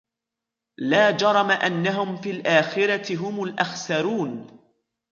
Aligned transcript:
لَا 0.77 1.11
جَرَمَ 1.11 1.51
أَنَّهُمْ 1.51 2.21
فِي 2.21 2.31
الْآخِرَةِ 2.31 3.15
هُمُ 3.15 3.43
الْأَخْسَرُونَ 3.43 4.47